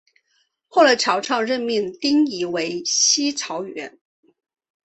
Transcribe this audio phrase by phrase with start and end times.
[0.67, 3.99] 后来曹操任命丁仪为西曹掾。